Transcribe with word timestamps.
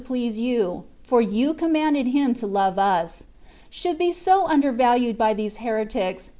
^ 0.01 0.03
please 0.03 0.39
You 0.39 0.85
(for 1.03 1.21
You 1.21 1.53
comniandedJEH(HutO'lS?i<4lj"' 1.53 3.23
should 3.69 3.99
be 3.99 4.11
so 4.11 4.47
undervalued 4.47 5.15
by 5.15 5.35
these 5.35 5.59
heretiiss 5.59 6.29